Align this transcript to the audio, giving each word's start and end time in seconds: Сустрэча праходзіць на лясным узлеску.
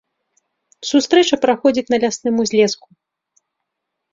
Сустрэча 0.91 1.35
праходзіць 1.45 1.85
на 1.95 1.99
лясным 2.05 2.35
узлеску. 2.45 2.87